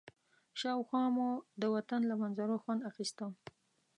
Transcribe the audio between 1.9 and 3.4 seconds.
له منظرو خوند اخيسته.